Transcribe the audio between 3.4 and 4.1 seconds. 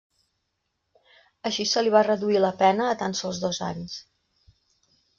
dos anys.